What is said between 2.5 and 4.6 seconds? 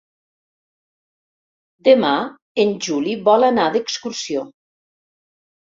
en Juli vol anar d'excursió.